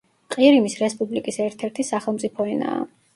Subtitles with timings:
[0.35, 2.81] ყირიმის რესპუბლიკის ერთ-ერთი სახელმწიფო ენაა.